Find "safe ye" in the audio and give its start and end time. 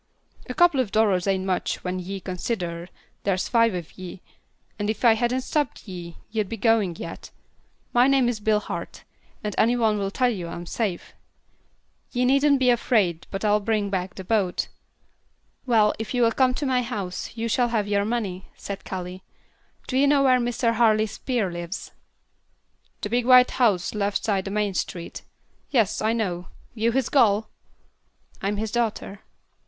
10.65-12.25